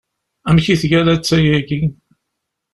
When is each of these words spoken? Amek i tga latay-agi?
Amek 0.47 0.65
i 0.73 0.75
tga 0.81 1.01
latay-agi? 1.05 1.81